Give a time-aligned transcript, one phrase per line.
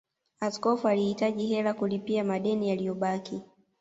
[0.39, 3.41] Askofu alihitaji hela kulipia madeni yaliyobaki